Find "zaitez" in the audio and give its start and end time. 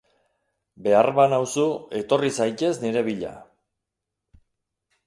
2.41-2.73